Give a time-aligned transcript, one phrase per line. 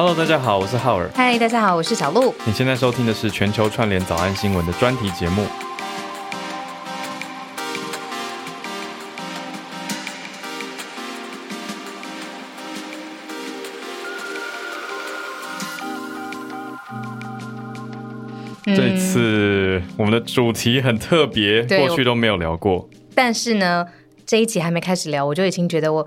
[0.00, 1.10] Hello，大家好，我是浩尔。
[1.12, 2.32] 嗨，大家好，我是小鹿。
[2.46, 5.44] 你现在收听的是全球串联早安新闻的专题节目。
[18.66, 22.88] 这次我们的主题很特别，过去都没有聊过。
[23.16, 23.84] 但是呢，
[24.24, 26.06] 这一集还没开始聊，我就已经觉得我。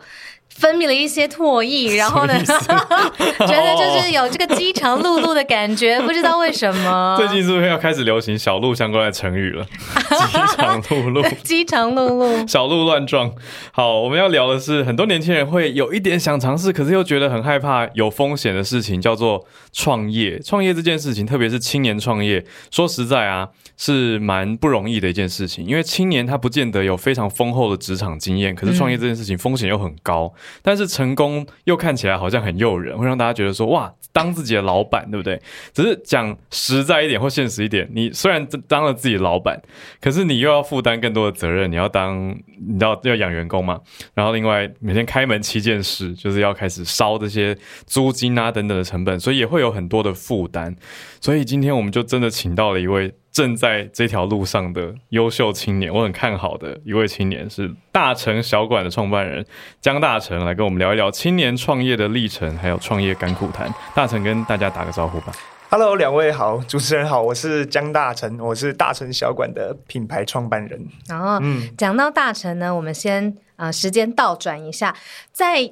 [0.55, 7.15] 分泌了一些唾液， 然后呢， 觉得就是有这个饥肠辘辘的感觉，不知道为什么。
[7.19, 9.65] 最近是不是要开始流行小鹿相关的成语了？
[9.65, 13.31] 饥肠辘辘，饥肠辘辘，小鹿乱撞。
[13.71, 20.39] 好，我们要聊的是很多年轻人会有一点想尝试，可是又觉得很害怕有风险的事情，叫做创业。
[20.39, 23.49] 创业这件事情，特别是青年创业，说实在啊。
[23.77, 35.41] 是蛮不容易的一件事情，因为青年他不见得有非常丰厚的职场经验，可是创业这件事情风险又很高，但是成功又看起来好像很诱人，会让大家觉得说哇，当自己的老板，对不对？
[35.73, 39.61] 只是讲实在一点或现实一点，你虽然当了自己的老板，
[39.99, 43.79] 可是你又要负担更多的责任，你要当，你要要养员工嘛，
[44.13, 50.75] 然后另外每天开门七件事，就是要开始烧这些租金啊等等的成本，所以也会有很多的负担。
[51.19, 53.13] 所以今天我们就真的请到了一位。
[53.31, 59.45] 正在这条路上的优秀青年，我很看好的一位青年是大成小馆的创办人
[59.79, 63.73] 江大成，来跟我们聊一聊青年创业的历程，还有创业甘苦谈。
[63.95, 65.31] 大成跟大家打个招呼吧。
[65.69, 70.85] Hello，两位好，主持人好，我是江大成，我是大成小馆的品牌创办人。
[71.07, 74.93] 然后，嗯，讲到大成呢，我们先啊，时间倒转一下，
[75.31, 75.71] 在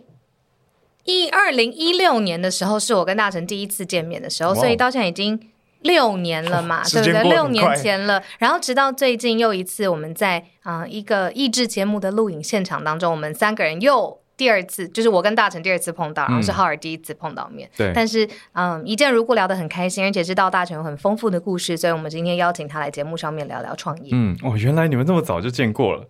[1.04, 5.38] 一二零一六年的时候，是我跟大成第一次见面的时候，所以到现在已经。
[5.82, 7.24] 六年了嘛，对不对？
[7.24, 17.70] 六年前了，然后直到最近又一次，我们在啊一个益智节目的录影现场当中，我们三个人又第二次，就是我跟大成第二次碰到，然后是浩尔第一次碰到面。
[17.76, 24.12] 对，但是嗯，一见如故，聊得很开心，而且知道大成有很丰富的故事，所以我们今天邀请他来节目上面聊聊创业。
[24.14, 26.06] 嗯，哦，原来你们这么早就见过了。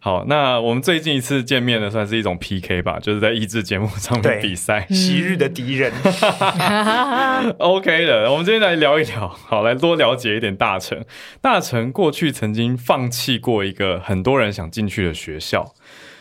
[0.00, 4.84] 好，那我们最近一次见面呢，算是一种 PK 吧，就是在益智节目上面比赛。
[4.90, 5.92] 昔日的敌人，
[7.58, 8.28] OK 的。
[8.32, 11.04] 我们今天来聊一聊，好，来多了解一点大成。
[11.40, 15.74] 大成过去曾经放弃过一个很多人想进去的学校。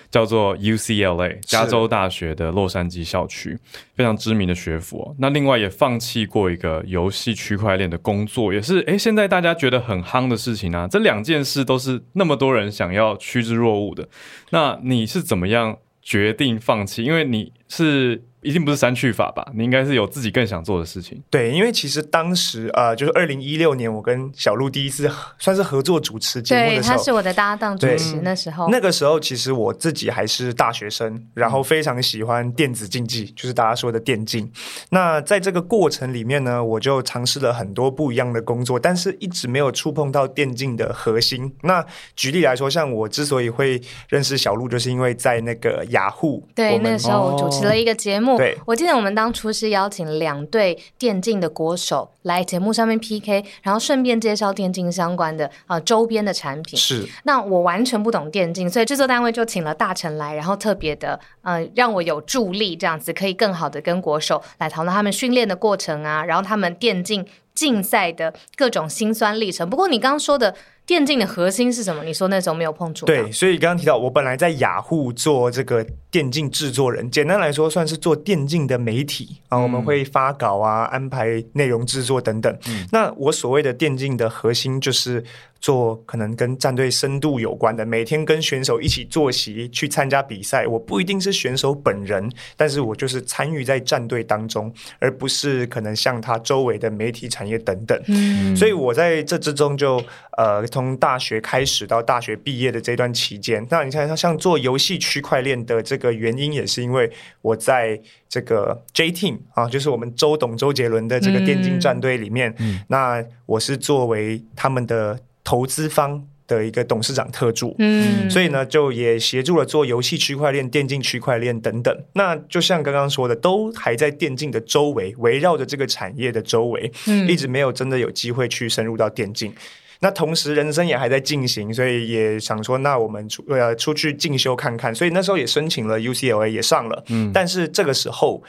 [0.10, 3.58] 叫做 UCLA 加州大学的洛杉矶校区，
[3.96, 5.16] 非常知名的学府。
[5.20, 10.88] 那另外也放弃过一个游戏区块链的工作，也是诶，现在大家觉得很夯的事情啊。
[10.88, 14.08] 这两件事都是那么多人想要趋之若鹜的。
[14.52, 17.04] 那你是怎么样决定放弃？
[17.04, 18.24] 因为你是。
[18.42, 19.46] 一定不是删去法吧？
[19.54, 21.22] 你应该是有自己更想做的事情。
[21.30, 25.10] 对，因为其实当时呃，就是二零一六年，我跟小鹿第一次
[25.40, 28.22] 算是合作主持节目的时候，他是我的搭档主持。
[28.22, 34.50] 那时候，那个时候其实我自己还是大学生，然后非常喜欢电子竞技，就是大家说的电竞。
[34.92, 41.52] 那在这个过程里面呢，我就尝试了很多不一样的工作，但是一直没有触碰到电竞的核心。
[41.64, 41.84] 那
[42.16, 48.37] 举例来说，像我之所以会认识小鹿，就是因为在那个雅虎，对，那时候我主持了一个节目。
[48.38, 56.78] 对，我记得我们当初是邀请两队电竞的国手来节目上面 PK，然后顺便介绍电竞相关的啊周边的产品。
[56.78, 69.70] 是，那我完全不懂电竞，所以制作单位就请了大臣来，然后特别的呃让我有助力，这样子可以更好的跟国手来讨论他们训练的过程啊，然后他们电竞竞赛的各种辛酸历程。
[69.70, 70.54] 不过你刚刚说的。
[70.88, 72.02] 电竞的核心是什么？
[72.06, 73.06] 你说那时候没有碰触。
[73.06, 82.58] 对，所以刚刚提到，我本来在雅虎做这个电竞制作人，简单来说算是做电竞的媒体啊，我们会发稿啊，安排内容制作等等。
[82.92, 85.24] 那我所谓的电竞的核心就是。
[85.68, 90.66] 做可能跟战队深度有关的，每天跟选手一起坐席去参加比赛。
[90.66, 98.02] 我不一定是选手本人，但是我就是参与在战队当中，而不是可能像他周围的媒体产业等等。
[98.08, 100.02] 嗯，所以我在这之中就
[100.38, 107.12] 呃，从大学开始到大学毕业的这段期间，那你看，像做游戏区块链的这个原因，也是因为
[107.42, 108.00] 我在
[108.30, 112.56] 这个 J Team 啊，就是我们周董周杰伦的这个电竞战队里面，
[112.88, 115.20] 那我是作为他们的。
[115.48, 122.04] 投资方的一个董事长特助，嗯，所以呢，就也协助了做游戏区块链、电竞区块链等等。
[122.12, 129.54] 那就像刚刚说的，都还在电竞的周围，围绕着这个产业的周围，嗯，一直没有真的有机会去深入到电竞。
[130.02, 134.94] 那同时，人生也还在进行，所以也想说，那我们出呃出去进修看看。
[134.94, 138.44] 所以那时候也申请了 UCLA，也上了，嗯，但是这个时候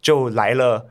[0.00, 0.86] 就来了。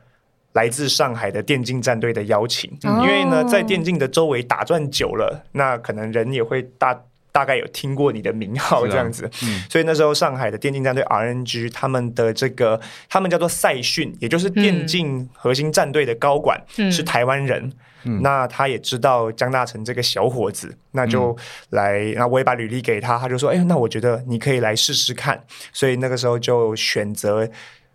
[0.54, 6.98] 来自上海的电竞战队的邀请，因为呢，在电竞的周围打转久了，那可能人也会大
[7.30, 9.28] 大概有听过你的名号这样子。
[9.68, 16.90] 所以那时候上海的电竞战队 RNG 他们的这个他们叫做赛训，也就是电竞核心战队的高管、嗯。
[16.90, 17.72] 是台湾人。
[18.20, 21.34] 那他也知道江大成这个小伙子，那就
[21.70, 25.42] 来，那我也把履历给他，他就说：“哎，那我觉得你可以来试试看。”
[25.72, 27.48] 所以那个时候就选择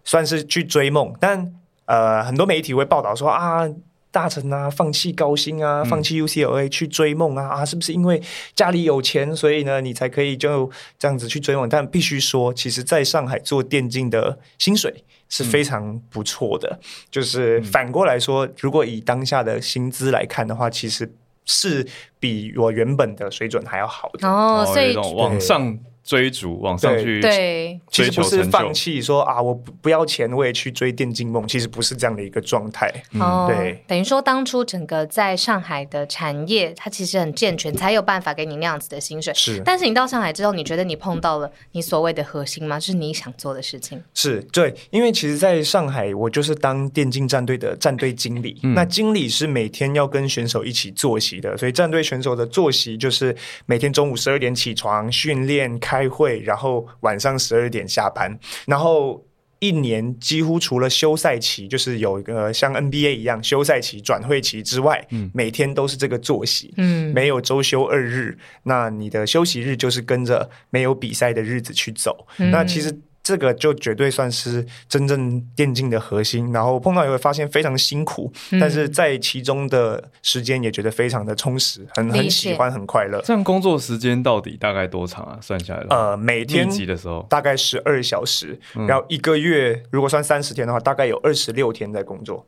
[0.03, 1.53] 算是去追梦，但
[1.89, 3.67] 呃，很多媒体会报道说啊。
[4.11, 8.19] 大成啊，放弃高薪啊，放弃 UCLA 去追梦啊啊，是不是因为
[8.55, 11.69] 家里有钱，所以呢，你才可以就这样子去追梦？
[11.69, 16.79] 但必须说，其实在上海做电竞的薪水是非常不错的。
[17.11, 21.13] 就是反过来说，如果以当下的薪资来看的话，其实
[21.45, 21.85] 是
[22.19, 24.27] 比我原本的水准还要好的。
[24.27, 25.77] 哦，所以往上
[26.09, 32.91] 追逐，往上去对，其实不是放弃说啊，我不不要钱，我也去追电竞梦，其实不是这样的一个状态。
[33.19, 39.31] 哦，对，等于说当初整个在上海的产业，它其实很健全，才有办法给你那样子的薪水。
[39.35, 42.79] 是但是你到上海之后，你觉得你碰到了你所谓的核心吗？
[42.79, 44.01] 就是你想做的事情。
[44.15, 48.59] 是对，因为其实在上海，我就是当电竞战队的战队经理。
[48.73, 53.35] 那经理是每天要跟选手一起作息的，所以战队选手的作息就是
[53.67, 59.25] 每天中午十二点起床训练、开会，然后晚上十二点下班，然后。
[59.61, 66.73] 一年几乎除了休赛期，就是有一个像 NBA 一样休赛期、转会期之外，每天都是这个作息。
[66.77, 72.25] 嗯，没有周休二日，那你的休息日就是跟着没有比赛的日子去走。
[72.37, 72.97] 嗯那其实
[73.29, 76.51] 这个就绝对算是真正电竞的核心。
[76.51, 83.21] 然后碰到也会发现非常辛苦，嗯但是在其中的时间也觉得非常的充实，很很喜欢，很快乐。
[83.23, 85.37] 这样工作时间到底大概多长啊？
[85.39, 92.43] 算下来，呃，每天的时候，大概十二小时，嗯然后一个月如果算三十天的话，大概有二十六天在工作，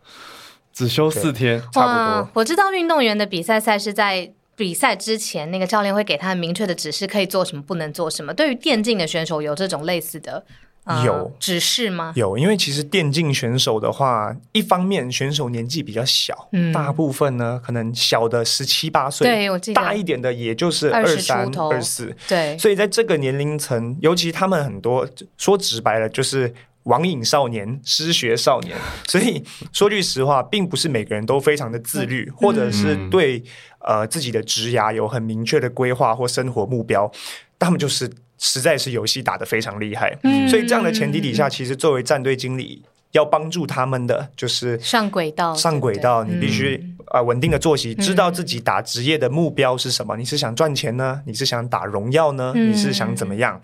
[0.74, 2.30] 只休四天，差不多。
[2.34, 4.34] 我知道运动员的比赛赛是在。
[4.54, 8.32] 比赛之前，那个教练会给他明确的指示，可以做什么，不能做什么。
[8.32, 10.44] 对于电竞的选手，有这种类似的、
[10.84, 12.12] 呃、有指示吗？
[12.16, 16.72] 有，因为其实电竞选手的话，一方面选手年纪比较小，嗯。
[16.74, 19.82] 大部分呢可能小的十七八岁，对我记得。
[19.82, 25.08] 大一点的也就是20三二四，对，所以在这个年龄层，尤其他们很多
[25.38, 26.54] 说直白了就是。
[26.86, 28.76] 网瘾少年、失学少年，
[29.08, 32.34] 所以说句实话，并不是每个人都非常的自律，嗯。
[32.36, 33.44] 或者是对
[33.82, 37.12] 呃自己的职涯有很明确的规划或生活目标，
[37.60, 38.10] 他们就是
[38.44, 40.18] 实在是游戏打得非常厉害。
[40.24, 50.18] 嗯所以这样的前提底下，其实作为战队经理，要帮助他们的就是上轨道，上轨道，你必须嗯呃稳定的作息，知道自己打职业的目标是什么。
[50.18, 51.22] 你是想赚钱呢？
[51.28, 52.52] 你是想打荣耀呢？
[52.56, 53.62] 嗯你是想怎么样？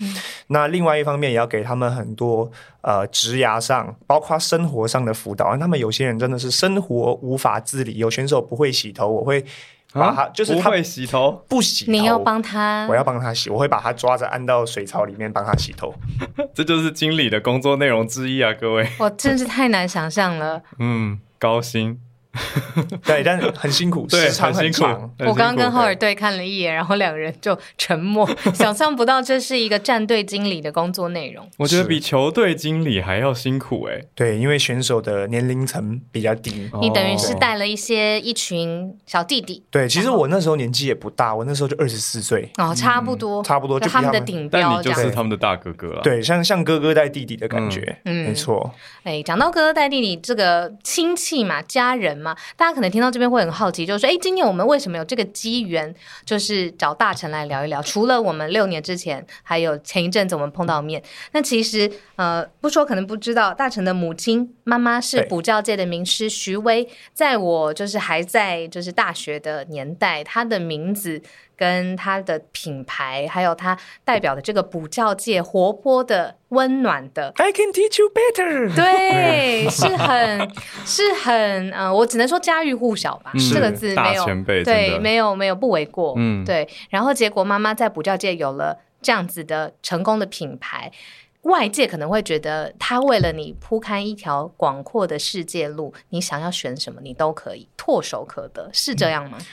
[0.48, 2.50] 那另外一方面也要给他们很多
[2.82, 5.58] 呃职涯上，包括生活上的辅导。
[5.58, 9.44] 他们有些人真的是生活无法自理，有选手不会洗头，我会
[9.98, 15.94] 把他、就是他会洗头，不洗头，你要帮他，我要帮他洗，我会把他抓着按到水槽里面帮他洗头。
[16.54, 18.88] 这就是经理的工作内容之一啊，各位。
[19.00, 20.62] 我真是太难想象了。
[20.80, 22.00] 嗯，高薪，
[23.06, 25.12] 对，但很辛苦，对，时长很辛苦长。。
[25.28, 31.50] 我刚刚跟浩尔对看了一眼，然后两个人就沉默，想象不到这是一个战队经理的工作内容。
[31.57, 36.69] 我觉得比球队经理还要辛苦哎、对，因为选手的年龄层比较低。
[36.81, 44.98] 你等于是哦带了一些一群小弟弟对，其实我那时候年纪也不大，我那时候就二十四岁，哦，差不多，差不多就他们的顶但你就。
[44.98, 48.73] 是他们的大哥哥了。，对，像像哥哥带弟弟的感觉，嗯没错。
[49.04, 55.94] 哎，讲到哥哥带弟弟这个亲戚嘛，家人嘛，大家可能听到这边会很好奇，就是说，哎，今年我们为什么有这个机缘，
[56.26, 57.81] 就是找大臣来聊一聊？
[57.81, 71.22] 除了我们六年之前，还有前一阵子我们碰到面，那其实呃，不说可能不知道，大臣的母亲妈妈是对补教界的名师徐威，在我就是还在就是大学的年代，她的名字。
[71.57, 78.73] 跟它的品牌，还有它代表的这个补教界活泼的、温暖的，I can teach you better。
[78.76, 80.49] 对，是很
[80.85, 86.69] 是很呃，我只能说家喻户晓吧，嗯这个字大没有前辈对，没有没有不为过，嗯对。
[86.90, 90.92] 然后结果妈妈在补教界有了这样子的成功的品牌。
[91.44, 99.37] 外界可能会觉得，他为了你铺开一条广阔的世界路，你想要选什么，你都可以唾手可得，是这样吗？
[99.40, 99.45] 嗯，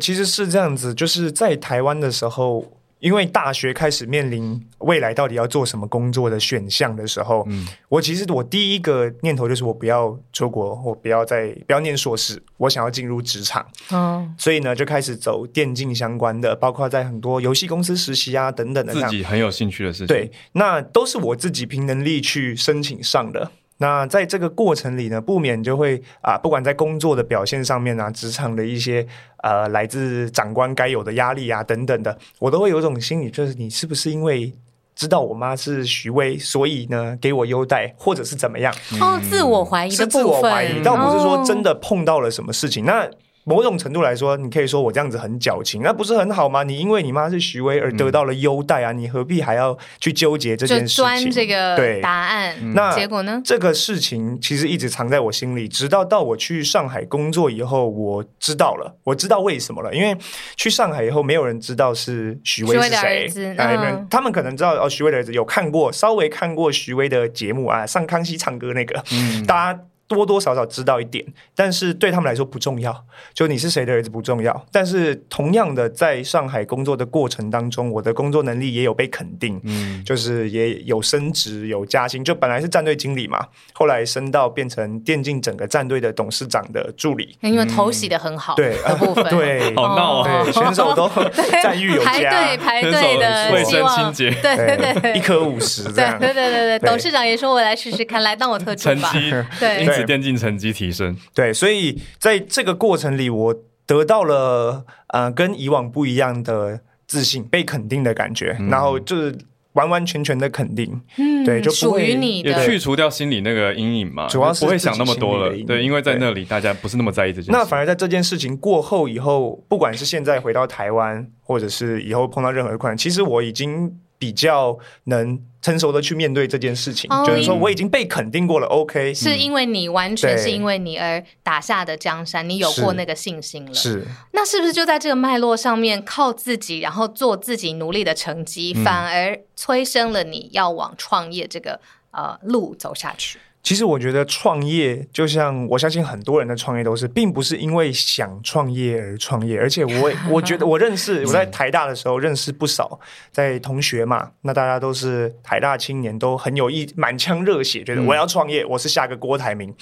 [0.00, 2.64] 其实是这样子，就是在台湾的时候，
[3.00, 13.66] 因为大学开始面临未来到底要做什么工作的选项的时候，嗯我其实我第一个念头就是我不要出国，我不要再不要念硕士，我想要进入职场。
[13.90, 19.10] 嗯，所以呢，就开始走电竞相关的，包括在很多游戏公司实习啊等等的这样。
[19.10, 20.06] 自己很有兴趣的事情。
[20.06, 23.50] 对，那都是我自己凭能力去申请上的。
[23.78, 29.04] 那在这个过程里呢，不免就会啊，不管在工作的表现上面啊，职场的一些
[29.42, 34.52] 呃来自长官该有的压力啊等等的，我都会有一种心理，就是你是不是因为
[34.94, 38.72] 知道我妈是徐威，所以呢给我优待，或者是怎么样？
[39.00, 41.64] 哦，自我怀疑的是自部分，我怀疑，倒不是说真的。
[41.64, 42.84] 的碰到了什么事情。
[42.84, 43.08] 那
[43.44, 46.62] 某种程度来说，你可以说我这样子很矫情，那不是很好吗？
[46.62, 51.04] 你因为你妈是徐威而得到了优待啊，你何必还要去纠结这件事情？
[51.04, 53.40] 钻这个对答案，那结果呢？
[53.44, 59.94] 这个事情其实一直藏在我心里，直到到我去上海工作以后，我知道了，我知道为什么了。
[59.94, 60.16] 因为
[60.56, 69.80] 去上海以后，没有人知道是徐威是谁，哎，嗯他们可能知道哦，徐威的儿子有看过，稍微看过徐威的节目啊，上康熙唱歌那个，嗯大家。
[70.06, 73.04] 多多少少知道一点，但是对他们来说不重要。
[73.32, 80.02] 就你是谁的儿子不重要，但是同样的，在上海工作的过程当中，我的工作能力也有被肯定，嗯。
[80.04, 82.22] 就是也有升职、有加薪。
[82.22, 87.36] 就本来是战队经理嘛，后来升到变成电竞整个战队的董事长的助理。
[87.40, 88.76] 因为头洗的很好，对。
[88.82, 90.44] 的部分，对， 好闹啊。
[90.44, 91.08] 对，选手都
[91.62, 94.30] 赞誉有加排队，排队的卫生清洁。
[94.42, 96.18] 对对对对，一颗五十这样。
[96.18, 99.10] 对对对对对，董事长也说我来试试看，来当我特助吧。
[99.58, 99.82] 对。
[99.82, 101.16] 因此电竞成绩提升。
[101.34, 103.54] 对，所以在这个过程里，我
[103.86, 109.36] 得到了呃跟以往不一样的自信，被肯定的感觉，然后就是
[109.74, 111.00] 完完全全的肯定。
[111.18, 112.50] 嗯对就不属会于你的。
[112.50, 117.50] 也去除掉心里那个阴影嘛，主要是不会想那么多了对，因为在那里大家不是那么在意这件事。
[117.52, 133.72] 那反而在这件事情过后以后，不管是现在回到台湾，或者是以后碰到任何的困难，其实我已经比较能成熟的去面对这件事情，哦就是说我已经被肯定过了，OK，是因为你完全是因为你而打下的江山，你有过那个信心了。
[133.72, 141.80] 是那是不是就在这个脉络上面，靠自己，然后做自己努力的成绩，嗯反而催生了你要往创业这个
[142.10, 143.38] 呃路走下去？
[143.64, 153.00] 其实我觉得创业，就像我相信很多人的创业都是，并不是因为想创业而创业，而且我 我觉得我认识我在台大的时候认识不少
[153.32, 159.74] 在同学嘛，那大家都是台大青年，都很有一满腔热血，觉得我要创业，我是下个郭台铭。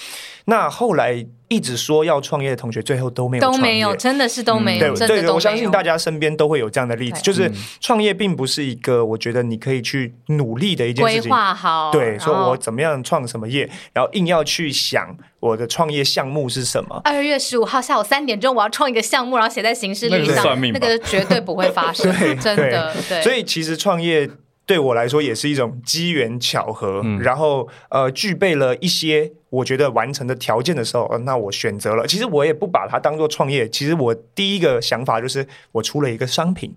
[0.45, 5.31] 那后来一直说要创业的同学，最后都没有都没有，真的是都没有，对对。
[5.31, 11.31] 我相信大家身边都会有这样的例子，就是创业并不是一个我觉得你可以去努力的一件规事情。
[11.31, 17.01] 规划好，对，说我怎么样创什么业，然后硬要去想我的创业项目是什么。
[17.05, 23.23] 二月十五号下午三点钟，我要创一个项目，然后写在行事历上，算命吧那个绝对不会发生， 对真的对。
[23.23, 24.29] 所以其实创业
[24.65, 32.07] 对我来说也是一种机缘巧合，然后呃具备了一些我觉得完成的条件的时候，呃那我选择了。
[32.07, 36.75] 其实我也不把它当做创业，其实我第一个想法就是我出了一个商品。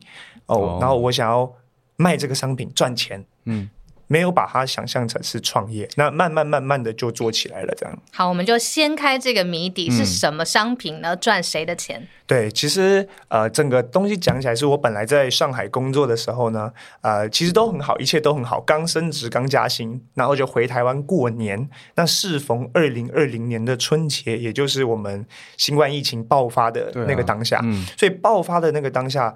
[0.48, 0.78] 哦，哦。
[0.80, 1.52] 然后我想要
[1.96, 3.70] 卖这个商品赚钱，嗯，
[4.08, 5.88] 没有把它想象成是创业。
[5.96, 7.98] 那慢慢慢慢的就做起来了，这样。
[8.12, 11.16] 好，我们就掀开这个谜底，嗯是什么商品呢？
[11.16, 12.08] 赚谁的钱？
[12.28, 16.72] 对，其实呃，整个东西讲起来，是我本来在上海工作的时候呢，
[17.02, 21.70] 呃，其实都很好，一切都很好，刚升职，刚加薪，然后就回台湾过年。
[21.96, 25.26] 那适逢二零二零年的春节，也就是我们
[25.58, 29.36] 新冠疫情爆发的那个当下，嗯所以爆发的那个当下。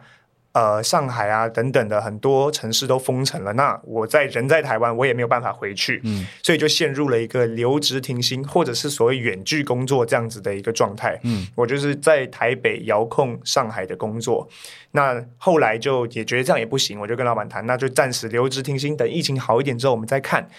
[0.52, 11.20] 呃，上海啊等等的很多城市都封城了，那我在人在台湾，我也没有办法回去，嗯所以就陷入了一个留职停薪或者是所谓远距工作这样子的一个状态。
[11.24, 14.50] 嗯，我就是在台北遥控上海的工作，
[14.92, 20.50] 那后来就也觉得这样也不行，我就跟老板谈，那就暂时留职停薪，等疫情好一点之后我们再看。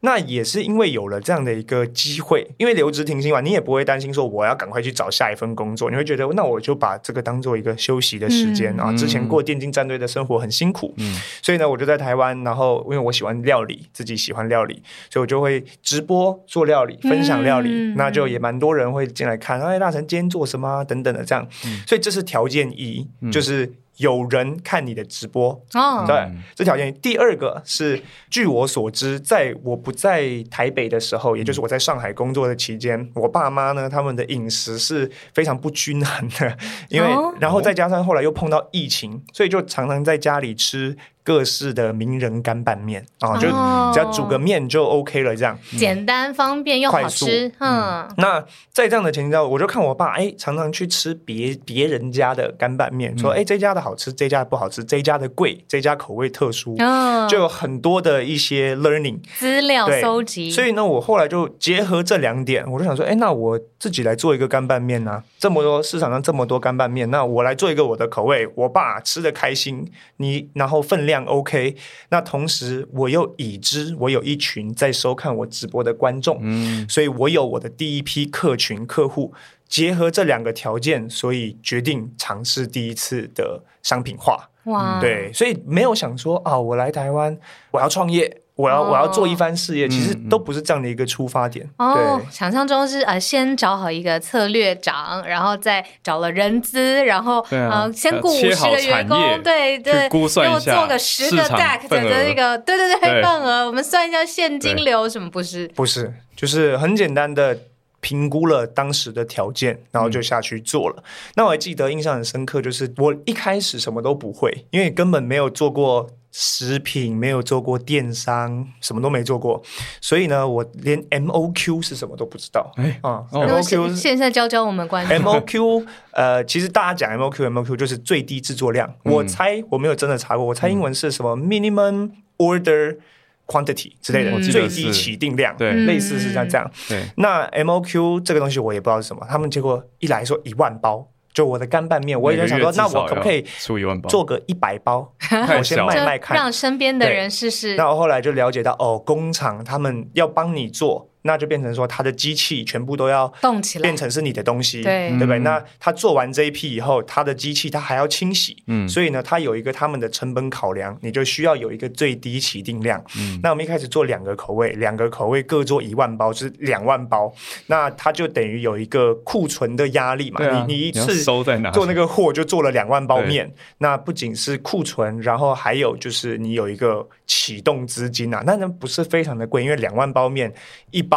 [0.00, 8.92] 那也是因为有了这样的一个机会，因为留职停薪嘛，你也不会担心说我要赶快去找下一份工作，你会觉得那我就把这个当做一个休息的时间、嗯啊。
[8.96, 11.16] 之前过电竞战队的生活很辛苦，嗯。
[11.42, 21.46] 所以呢，我就在台湾，然后因为我喜欢料理，自己喜欢料理，所以我就会直播做料理，分享料理，嗯那就也蛮多人会进来看，哎，大成今天做什么啊等等的这样，
[21.86, 26.92] 所以这是条件一，就是有人看你的直播，哦，对，这条件。
[27.00, 36.56] 第二个是，据我所知，在我不在台北的时候，也就是我在上海工作的期间，我爸妈呢，他们的饮食是非常不均衡的，
[36.88, 37.34] 因为、哦。
[37.40, 40.96] 然后再加上后来又碰到疫情，所以就常常在家里吃
[41.26, 43.90] 各式的名人干拌面啊，就哦。
[43.92, 45.58] 只要煮个面就 OK 了，这样。
[45.76, 59.18] 简单方便又好吃，嗯，那在这样的前提下，我就看我爸，哎，常常去吃别别人家的干拌面，说，哎，这家的好吃，这家的不好吃，这家的贵，这家口味特殊，嗯，就有很多的一些 learning。
[59.36, 60.00] 资料对。
[60.00, 71.74] 搜集，所以呢，我后来就结合这两点，我就想说，哎，那我自己来做一个干拌面啊、这么多市场上这么多干拌面，那我来做一个我的口味，我爸吃的开心，你然后分量量 OK，
[72.10, 79.32] 那同时我又已知我有一群在收看我直播的观众，嗯，所以我有我的第一批客群客户，
[79.66, 84.50] 结合这两个条件，所以决定尝试第一次的商品化。
[84.64, 87.38] 哇，对，所以没有想说啊，我来台湾
[87.70, 91.68] 我要创业，我要、哦我要做一番事业，其实都不是这样的一个出发点。
[91.76, 105.68] 哦，，想象中是呃，先找好一个策略长，然后再找了人资，然后对啊呃，先雇五十个员工，对对，去估算一下做个十个市场 DAC 份额的那个，对对对，对份额，我们算一下现金流什么不是？
[105.68, 107.58] 不是，就是很简单的
[108.00, 111.04] 评估了当时的条件，然后就下去做了。
[111.34, 116.08] 那我还记得印象很深刻，就是我一开始什么都不会，因为根本没有做过。
[116.38, 119.62] 食品没有做过电商，什么都没做过，
[120.02, 122.70] 所以呢，我连 MOQ 是什么都不知道。
[122.76, 123.40] 哎啊、哦。
[123.40, 128.94] 然后 MOQ 是现现在教教我们观众，MOQ，呃，其实大家讲 MOQ MOQ 就是最低制作量。
[129.04, 132.98] 我嗯猜我没有真的查过，我猜英文是什么 minimum order
[133.46, 134.42] quantity 之类的，嗯。
[134.42, 135.70] 最低起定量，对。
[135.70, 136.70] 嗯类似是像这样。
[136.86, 144.08] 对，那 MOQ 这个东西我也不知道是什么，他们结果一来说一万包，就我的干拌面，我也在想说，那我可不可以出一万包？
[144.08, 146.34] 做个一百包，太 我先卖卖看。
[146.34, 147.76] 让身边的人试试。
[147.76, 155.38] 那我后来就了解到，哦，工厂他们要帮你做，那就变成说，他的机器全部都要动起来变，成是你的东西，对对不对？
[155.38, 163.04] 嗯那他做完这一批以后，他的机器他还要清洗，嗯所以呢，他有一个他们的成本考量，你就需要有一个最低起定量。
[163.18, 167.32] 嗯那我们一开始做两个口味，两个口味各做一万包，就是两万包，
[167.66, 170.44] 那它就等于有一个库存的压力嘛。
[170.44, 171.70] 啊，你你一次收在哪？
[171.72, 180.52] 做那个货就做了两万包面，那不仅是库存，然后还有就是你有一个启动资金啊，那那不是非常的贵，因为两万包面
[180.90, 181.15] 一包。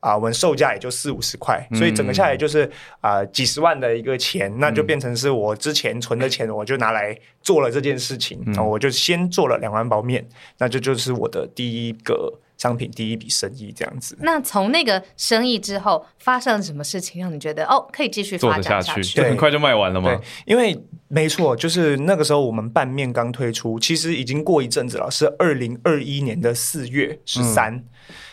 [0.00, 2.68] 啊，我们售价也就四五十块，所以整个下来就是
[3.00, 10.26] 啊、几十万的一个钱，那就变成是我之前存的钱，我就拿来做了这件事情，然后我就先做了两万包面，
[10.58, 14.18] 那这就是我的第一个商品，第一笔生意这样子。
[14.20, 19.16] 那从那个生意之后发生了什么事情，让你觉得哦可以继续发做得下去，展下去？
[19.18, 27.84] 就很快就卖完了对吗？，因为没错，就是那个时候我们拌面刚推出，其实已经过一阵子了，是二零二一年的四月十三、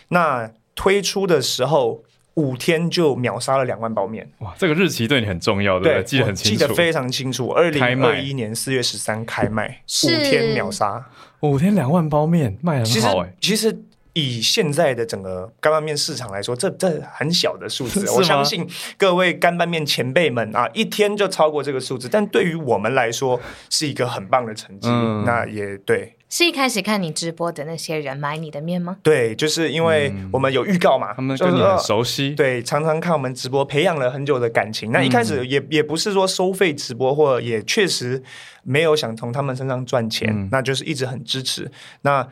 [0.08, 2.02] 那推出的时候
[2.36, 6.04] 五天就秒杀了两万包面，哇，这个日期对你很重要，对不对？
[6.04, 6.58] 记得很清楚。
[6.58, 7.48] 记得非常清楚。
[7.48, 11.04] 二零二一年四月十三开卖，是五天秒杀。
[11.40, 13.82] 五天两万包面卖很好哎，其实
[14.14, 18.66] 以现在的整个干拌面市场来说，这这很小的数字 我相信
[18.96, 23.38] 各位干拌面前辈们啊，一天就超过这个数字，但对于我们来说
[23.68, 24.88] 是一个很棒的成绩。
[24.88, 26.16] 嗯那也对。
[26.30, 28.96] 是一开始看你直播的那些人买你的面吗？
[29.02, 34.92] 对，就是因为我们有预告嘛，嗯他们跟你很熟悉，对，常常看我们直播，培养了很久的感情。
[34.92, 38.22] 那一开嗯始也、也不是说收费直播，或也确实
[38.62, 41.70] 没有想从他们身上赚钱，嗯那就是一直很支持。
[42.02, 42.26] 那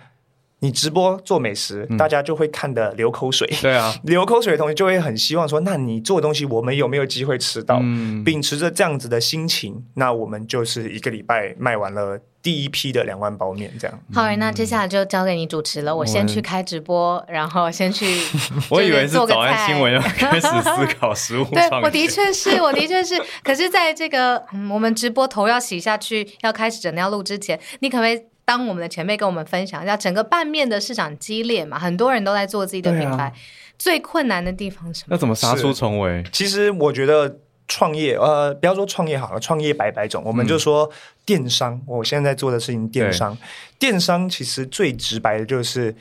[0.61, 3.49] 你直播做美食，大家就会看的流口水。
[3.62, 7.79] 对啊， 流口水的同学就会很希望说，那你做的东西我们有没有机会吃到？
[7.81, 14.01] 嗯，秉持着这样子的心情，那我们就是一个礼拜卖完了第一批的两万包面，这样。
[14.12, 15.94] 好，那接下来就交给你主持了。
[15.94, 18.07] 我先去开直播，然后先去
[18.68, 22.09] 我以为是早安新闻要开始 思考食物对，我的。
[22.09, 23.14] 确是，我的确是。
[23.44, 31.78] 可是，在这个、嗯、我们直播头要洗下去，要开始整个要录之前，你可不可以当我们的前辈跟我们分享一下，整个拌面的市场激烈嘛？
[31.78, 33.30] 很多人都在做自己的品牌，
[33.78, 35.12] 最困难的地方是什么？
[35.14, 36.24] 要怎么杀出重围？
[36.32, 40.90] 其实我觉得创业，呃，不要说创业好了，创业百百种，我们就说
[41.26, 41.78] 电商。
[41.87, 43.37] 我现在做的事情，电商，
[43.78, 45.94] 电商其实最直白的就是。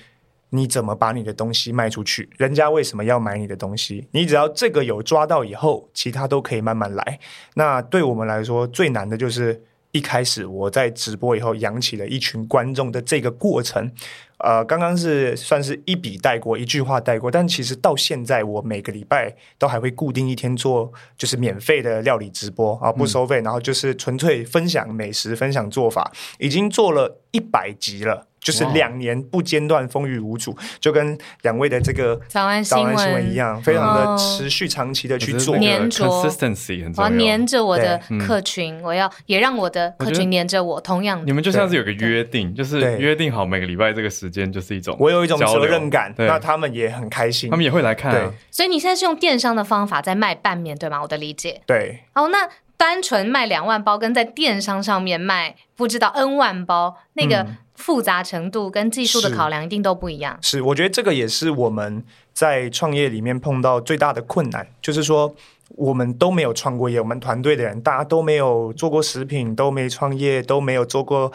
[0.51, 2.29] 你怎么把你的东西卖出去？
[2.37, 4.07] 人家为什么要买你的东西？
[4.11, 7.19] 你只要这个有抓到以后，其他都可以慢慢来。
[7.55, 9.61] 那对我们来说，最难的就是
[9.97, 13.91] 一开始我在直播以后养起了一群观众的这个过程。
[14.37, 28.27] 呃，刚刚是算是一笔带过，一句话带过，但其实到现在，我每个礼拜都还会固定一天做，就是免费的料理直播啊，不收费，然后就是纯粹分享美食、分享做法，已经做了一百集了。
[28.47, 37.09] 就是哇两年不间断、风雨无阻，就跟两位的这个早安新闻闻一样，非常的哦持续、长期的去做 consistency 很重要。
[37.09, 40.79] 我要黏着我的客群，我要也让我的客群黏着我。
[40.79, 47.57] 同样，你们就像是有个约定，就是对约定好每个礼拜这个时间就是一种我有一种责任感，那他们也很开心他。
[47.57, 48.31] 们也会来看啊对。
[48.49, 51.01] 所以你现在是用电商的方法在卖拌面，对吗？
[51.01, 51.59] 我的理解。
[51.65, 57.43] 对，哦，那单纯卖两万包，跟在电商上面卖不知道 N 万包，那个
[57.77, 60.37] 复杂程度跟技术的考量一定都不一样。
[60.41, 65.33] 是，我觉得这个也是我们在创业里面碰到最大的困难，就是说
[65.69, 71.31] 我们都没有创过业，我们团队的人大家都没有做过食品，都没创业，都没有做过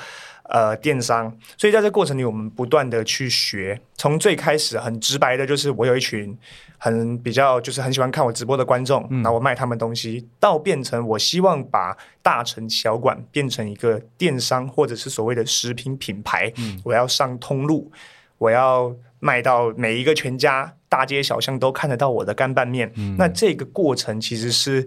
[0.52, 3.80] 呃电商，所以在这过程里，我们不断的去学。
[3.96, 6.36] 从最开始很直白的，就是我有一群
[6.76, 16.52] 很比较就是很喜欢看我直播的观众，那我卖他们东西，到变成我希望把大城小馆变成一个电商或者是所谓的食品品牌，
[16.84, 17.90] 我要上通路，
[18.36, 22.92] 我要卖到每一个全家大街小巷都看得到我的干拌面。
[23.16, 24.86] 那这个过程其实是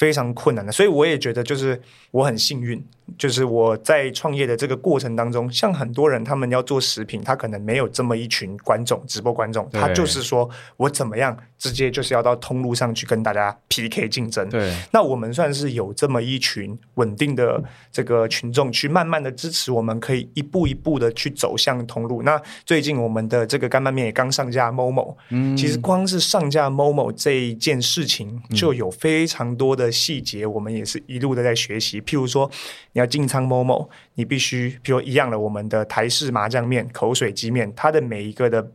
[0.00, 1.78] 非常困难的，所以我也觉得就是
[2.10, 2.82] 我很幸运。
[3.18, 14.48] 就是我在创业的这个过程当中，像很多人他们要做食品，他可能没有这么一群观众，直播观众，他就是说我怎么样直接就是要到通路上去跟大家 PK 竞争。
[14.48, 17.60] 对，那我们算是有这么一群稳定的
[17.90, 22.22] 这个群众，去慢慢的支持我们，可以一步一步的去走向通路。
[22.22, 32.50] 那最近我们的这个干拌面也刚上架 Momo，嗯，其实光是上架 Momo 这一件事情，就有非常多的细节，我们也是一路的在学习，譬如说。
[32.92, 38.72] 你要进仓某某，你必须，譬如一样的，我们的台式麻酱面、口水鸡面，它的每一个的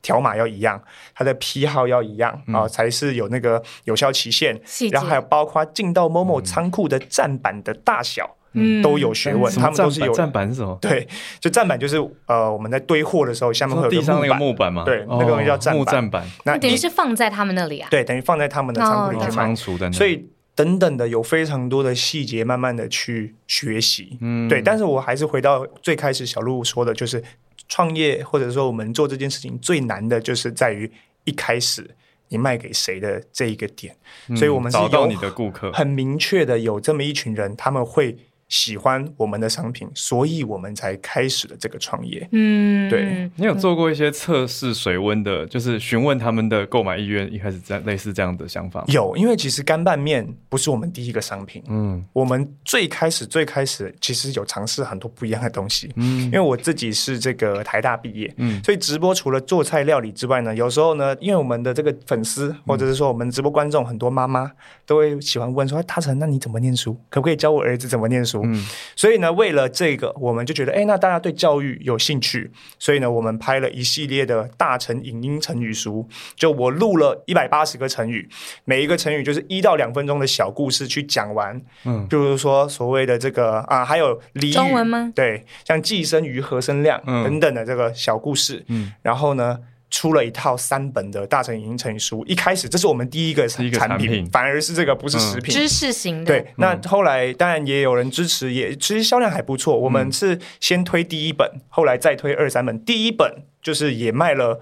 [0.00, 0.80] 条码要一样，
[1.12, 4.56] 它的批号要一样啊，才是有那个有效期限。
[4.92, 9.52] 然后还有包括进到某某仓库的站板的大小，嗯，都有学问。
[9.54, 10.78] 他们都是有站板是什么？
[10.80, 11.08] 对，
[11.40, 14.84] 就站板就是呃，我们在堆货的时候，下面会有地上那个木板嘛？
[14.84, 16.24] 对，那个东西叫站木站板。
[16.44, 17.88] 那等于是放在他们那里啊？
[17.90, 19.90] 对，等于放在他们的仓库里面仓储的。
[19.90, 20.28] 所以。
[20.56, 24.60] 等等的，有非常多的细节，慢慢的去学习，嗯，对。
[24.60, 27.22] 但是我还是回到最开始小鹿说的，就是
[27.68, 30.90] 创业或者说我们做这件事情最难的，就是在于
[31.22, 31.88] 一开始
[32.30, 33.94] 你卖给谁的这一个点。
[34.34, 38.16] 所以我们找到你的顾客，很明确的有这么一群人，他们会。
[38.48, 42.28] 喜欢我们的商品，所以我们才开始了这个创业。
[42.32, 48.84] 嗯，对你有做过一些测试水温的，就是询问他们的购买意愿，一开始这样类似这样的想法。
[48.86, 51.62] 有，因为其实干拌面不是我们第一个商品。
[51.68, 55.90] 嗯，我们最开始最开始其实有尝试很多不一样的东西。
[55.96, 64.52] 嗯，因为我自己是这个台大毕业，嗯，所以直播除了做菜料理之外呢，有时候呢，因为我们的这个粉丝或者是说我们直播观众很多妈妈
[64.84, 66.96] 都会喜欢问说：“哎大成，那你怎么念书？
[67.10, 78.28] 可不可以教我儿子怎么念书？”嗯，所以呢，为了这个，我们就觉得，哎，那大家对教育有兴趣，所以呢，我们拍了一系列的大成影音成语书，就我录了一百八十个成语，
[78.64, 85.12] 每一个成语就是一到两分钟的小故事去讲完，嗯，比如说所谓的这个啊，还有俚语，中文吗？
[85.14, 89.58] 对，像寄生鱼、和生亮等等的这个小故事，嗯，然后呢。
[89.88, 96.26] 出了一套三本的大成影音成语书，一开始这是我们第一个产品，反而是这个不是食品，知识型的。
[96.26, 99.78] 对，那后来当然也有人支持，也其实销量还不错。
[99.78, 102.84] 我们是先推第一本，后来再推二三本。
[102.84, 104.60] 第一本就是也卖了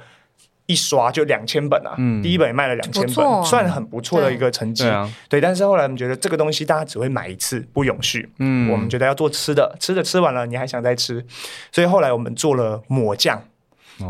[0.66, 1.94] 一刷，就两千本啊。
[1.96, 4.84] 嗯，第一本也卖了两千本，算很不错的一个成绩。
[5.30, 8.28] 对，但是后来我们觉得这个东西大家只会买一次，不永续。
[8.40, 11.24] 嗯，我们觉得要做吃的，吃的吃完了你还想再吃，
[11.72, 13.42] 所以后来我们做了抹酱。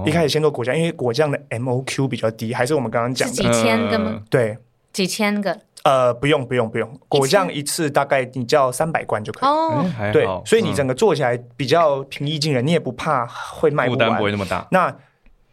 [0.07, 3.35] 一开始先做果酱，因为果酱的 MOQ 比较低，还是我们刚刚讲的。
[3.35, 4.21] 几千个吗？
[4.31, 4.57] 对，
[4.93, 5.59] 几千个。
[5.85, 9.49] 呃，不用不用不用，果酱一次大概你叫三百罐就可以。
[9.49, 14.67] 哦，对，所以你整个做起来比较平易近人，你也不怕会卖不完，不会那么大。
[14.71, 14.97] 那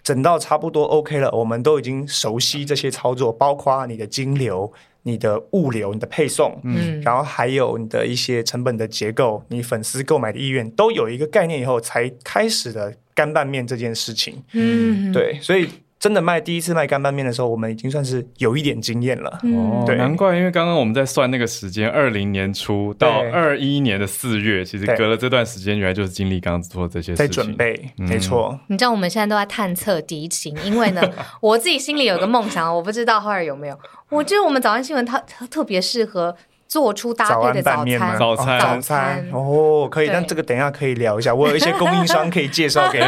[0.03, 4.71] 整到差不多 OK 了，我们都已经熟悉这些操作，包括你的金流、
[5.03, 12.95] 你的物流、你的配送，嗯，然后还有你的一些成本的结构，你粉丝购买的意愿都有一个概念以后，才开始的。
[13.13, 15.67] 干拌面这件事情，嗯，对，所以
[16.01, 19.39] 真的卖第一次卖干拌面的时候，我们已经算是有一点经验了。
[19.43, 28.59] 哦，对，难怪，因为刚刚我们在算那个时间，二零年初到二一年的四月，其实隔了这段时间，原来就是经历刚刚做这些在准备，没错。
[28.65, 31.01] 你知道我们现在都在探测敌情，因为呢，
[31.39, 33.79] 我自己心里有个梦想，我不知道后来有没有。
[34.09, 35.19] 我觉得我们早安新闻它
[35.51, 36.35] 特别适合。
[36.71, 40.07] 做出搭配的早餐，早餐，早餐哦，可以。
[40.07, 43.05] 但这个等一下可以聊一下，我有一些供应商可以介绍给你。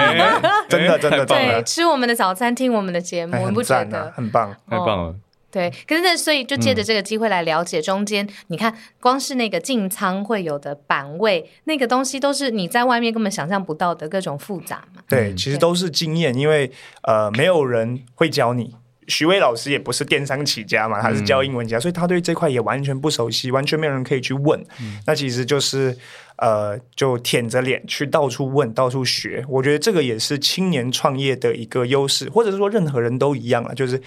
[0.67, 1.63] 真的，真的，真的。
[1.63, 5.15] 吃我们的早餐，听我们的节目，不觉得很棒，太棒了。
[5.49, 15.02] 对，可是那所以就借着这个机会来了解中间，你看，光是那个进仓会有的板位，那个东西都是你在外面根本想象不到的各种复杂嘛。
[15.08, 16.69] 对，其实都是经验，因为
[17.04, 18.76] 呃，没有人会教你。
[19.08, 24.63] 徐威老师也不是电商起家嘛，他是教英文家，所以他对这块也完全不熟悉，完全没有人可以去问。
[25.06, 25.98] 那其实就是
[26.38, 29.46] 呃，就舔着脸去到处问、到处学。
[29.48, 34.02] 我觉得这个也是青年创业的一个优势，或者是说任何人都一样了，就是。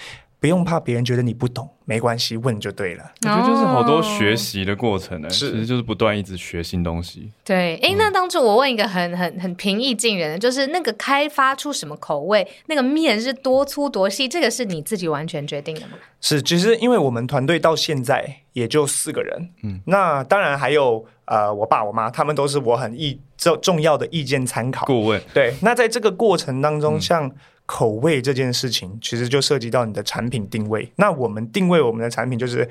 [0.46, 3.02] 不用怕别人觉得你不懂，没关系，问就对了。
[3.22, 7.32] 我觉得就是好多学习的过程呢，其实就是不断一直学新东西。
[7.44, 15.94] 对，哎，那当初我问一个很很很平易近人的，就是那个开发出什么口味，那个面是多粗多细，这个是你自己完全决定的吗？
[16.20, 23.20] 是，其实因为我们团队到现在也就四个人，嗯，那当然还有呃，我爸我妈，他们都是我很意。
[23.36, 24.86] 重重要的意见参考。
[24.86, 27.30] 顾问，对，那在这个过程当嗯中，像
[27.66, 30.90] 口味这件事情，其实就涉及到你的产品定位。
[30.96, 32.68] 那我们定位我们的产品就是。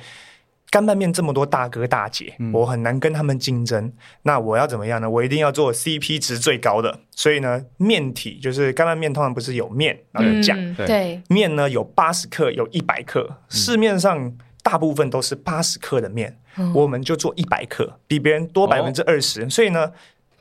[0.71, 3.93] 干拌面这么多大哥大姐，嗯我很难跟他们竞争。
[4.23, 5.09] 那我要怎么样呢？
[5.09, 6.99] 我一定要做 CP 值最高的。
[7.11, 10.57] 所以呢，面体就是干拌面，通常不是有面，然后有酱。
[10.73, 19.49] 对嗯对，面呢有八十克，有一百克，市面上大部分都是八十克的面，嗯我们就做一百克，比别人多百分之二十。
[19.49, 19.89] 所以呢，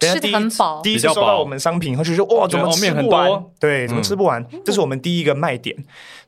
[0.08, 3.52] 吃得第一很饱第一次收到我们商品，他就说哇，怎么吃不完多？
[3.58, 4.44] 对，怎么嗯吃不完？
[4.64, 5.76] 这是我们第一个卖点。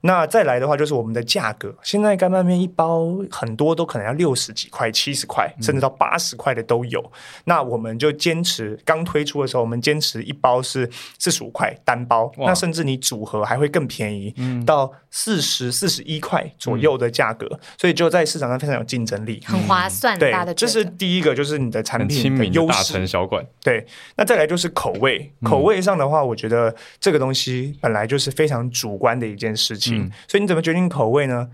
[0.02, 1.74] 那再来的话，就是我们的价格。
[1.82, 7.02] 现在干拌面一包很多都可能要六十几块、七十块，甚至到八十块的都有。
[7.44, 17.48] 那我们就坚持，刚推出的时候，我们坚持一包是四十五块单包，那甚至你组合还会更便宜，嗯到四十四十一块左右的价格，
[17.78, 19.42] 所以就在市场上非常有竞争力。
[19.46, 22.92] 很划算，对这是第一个，就是你的产品的优势。
[22.92, 25.32] 城小馆，对，那再来就是口味。
[25.42, 31.48] 口味上的话，我觉得这个东西本来就是非常主观的一件事情，嗯所以你怎么决定口味呢？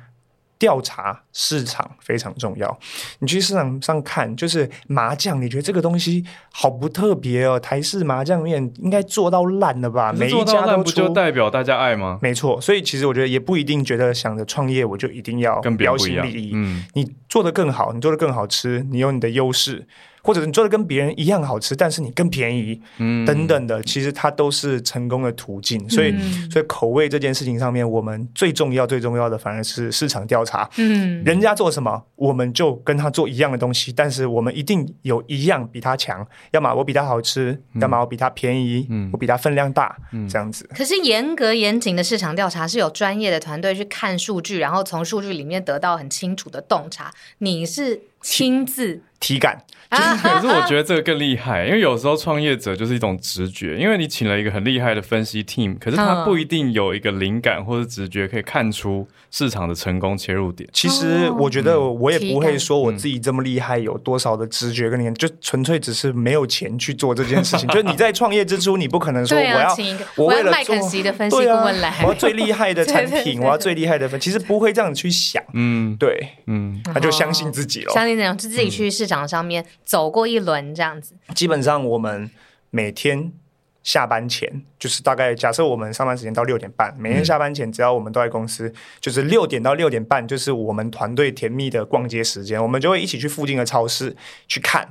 [0.63, 2.79] 调查市场非常重要。
[3.19, 7.59] 你去市场上看，就是麻将，你觉得这个东西好不特别哦？
[7.59, 10.13] 台式麻将面应该做到烂了吧？
[10.13, 12.21] 每一做到烂不家都出就代表大家爱吗？
[12.23, 16.53] 没错，所以其实我觉得也不一定觉得想着创业我就一定要标新立异。
[16.55, 19.85] 嗯，你做的更好，你做的更好吃，你有你的优势，
[20.23, 25.89] 或者你做的跟别人一样好吃，但是你更便宜，嗯等等的，其实它都是成功的途径。
[25.91, 30.69] 所以，嗯所以口味这件事情上面，我们最重要、最重要的反而是市场调查。
[30.77, 39.97] 嗯，人家做什么，我们就跟他做一样的东西，但是我们一定有一样比他强，要么我比他好吃，要么我比他便宜，嗯我比他分量大，
[40.31, 40.69] 这样子。
[40.77, 47.13] 可是严格严谨的市场调查是有专业的团队去看数据，然后从数据里面得到很清楚的洞察。
[47.39, 49.57] 你是亲自体感，
[49.91, 60.69] 啊，可是我觉得这个更厉害，因为有时候创业者就是一种直觉，因为你请了一个很厉害的分析 team，可是他嗯不一定有一个灵感或者直觉可以看出市场的成功切入点。
[60.73, 67.69] 其实哦我觉得我也不会说我自己这么厉害，有多少的直觉跟你，就纯粹只是没有钱去做这件事情。
[67.73, 69.77] 就是你在创业之初，你不可能说我要
[70.17, 75.41] 我为了做麦肯锡的分析顾问来，我要最厉害的产品， 我要最厉害的分，其实不会这样去想。
[75.55, 77.93] 嗯对，嗯，那就相信自己了。
[77.93, 81.15] 相信怎样就自己去市场场上面走过一轮这样子。
[81.35, 82.31] 基本上我们
[82.71, 83.33] 每天
[83.83, 94.89] 下班前，就是大概假设我们上班时间到六点半，每天下班前，只要我们都在公司，就是六点到六点半，就是我们团队甜蜜的逛街时间，我们就会一起去附近的超市去看。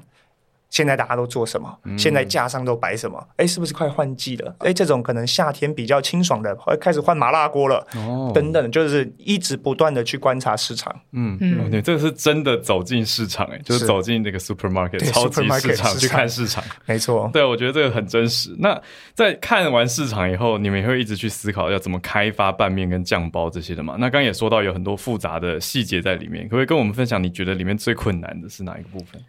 [0.71, 1.77] 现在大家都做什么？
[1.97, 3.23] 现在架上都摆什么？
[3.36, 4.55] 哎，是不是快换季了？
[4.60, 10.91] 哎，这种可能夏天比较清爽的，会开始换麻辣锅了，哦，等等，就是一直不断的去观察市场。
[11.12, 16.63] 嗯嗯嗯，对，这个是真的走进市场，哎，就是是走进那个 supermarket 超级市场去看市场。
[16.86, 18.55] 没错，对，我觉得这个很真实。
[18.60, 18.81] 那
[19.13, 23.95] 在看完市场以后，你们也会一直去思考要怎么开发拌面跟酱包这些的嘛？
[23.99, 27.21] 那刚刚也说到有很多复杂的细节在里面，可不可以跟我们分享？
[27.21, 29.21] 你觉得里面最困难的是哪一个部分？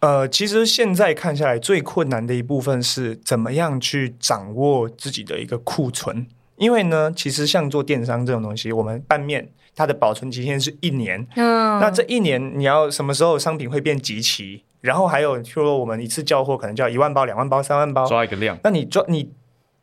[0.00, 6.26] 呃，其实现在看下来，最困难的一部分是怎么样去掌握自己的一个库存。
[6.56, 14.62] 因为呢，其实像做电商这种东西，我们拌面它的保存期限是一年，嗯，那这一年你要什么时候商品会变集齐？
[14.80, 19.30] 然后还有，譬如说我们一次交货可能就要一万包、两万包、三万包，抓一个量，那你抓你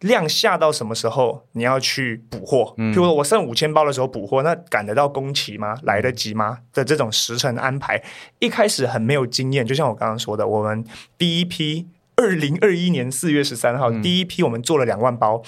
[0.03, 2.73] 量下到什么时候你要去补货？
[2.77, 5.75] 嗯譬如说我剩五千包的时候补货，那赶得到工期吗？
[5.83, 6.59] 来得及吗？
[6.73, 8.03] 的这种时程安排，
[8.39, 9.65] 一开始很没有经验。
[9.65, 10.85] 就像我刚刚说的，我们
[11.17, 15.41] 第一批二零二一年四月十三号、嗯第一批我们做了两万包，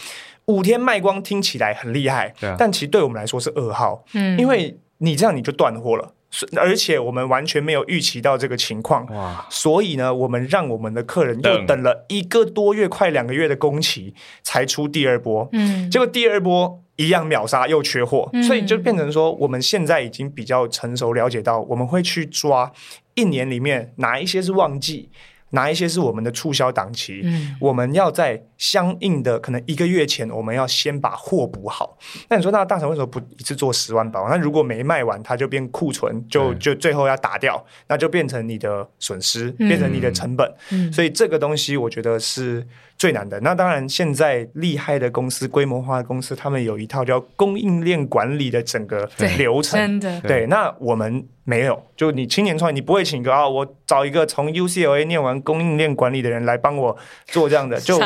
[0.46, 6.14] 五天卖光，听起来很厉害，啊但其实对我们来说是噩耗，嗯因为你这样你就断货了，
[6.58, 9.06] 而且我们完全没有预期到这个情况。
[9.08, 11.76] 哇，所以呢，我们让我们的客人又等。
[11.76, 15.48] 等了一个多月，快两个月的工期，才出第二波。
[15.52, 15.92] 嗯。
[15.92, 18.42] 结果第二波一样秒杀，又缺货，嗯。
[18.42, 22.72] 所以就变成说，我们现在已经比较成熟，了解到我们会去抓
[23.14, 25.10] 一年里面哪一些是旺季，
[25.56, 27.22] 哪一些是我们的促销档期。
[27.24, 31.98] 嗯我们要在相应的可能一个月前，我们要先把货补好。
[32.30, 34.28] 那你说，那大成为什么不一次做十万包？
[34.30, 40.54] 那如果没卖完，它就变库存，就就最后要打掉，那就变成你的损失，嗯变成你的成本。
[40.72, 42.66] 嗯所以这个东西，我觉得是
[42.98, 43.40] 最难的。
[43.42, 49.80] 那当然，现在厉害的公司、规模化的公司，他们有一套叫供应链管理的整个流程。
[49.80, 58.00] 真的，对，那我们没有，就你青年创业，你不会请一个啊，我找一个从 UCLA 念完供应链管理的人来帮我做这样的，就